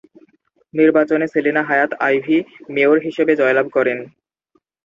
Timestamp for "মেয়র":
2.69-2.97